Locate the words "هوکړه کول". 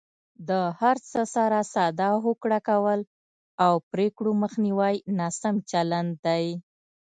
2.23-2.99